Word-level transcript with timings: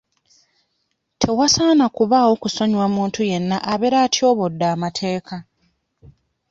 Tewasaana 1.21 1.85
kubaawo 1.95 2.33
kusonyiwa 2.41 2.87
muntu 2.95 3.19
yenna 3.29 3.57
abeera 3.71 3.97
atyobodde 4.05 4.65
amateeka. 4.75 5.35